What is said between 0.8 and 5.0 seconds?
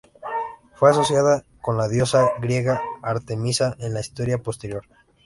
asociada con la diosa griega Artemisa en la historia posterior.